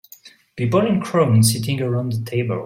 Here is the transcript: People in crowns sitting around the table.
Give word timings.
People 0.55 0.87
in 0.87 0.99
crowns 0.99 1.53
sitting 1.53 1.79
around 1.79 2.11
the 2.13 2.25
table. 2.25 2.59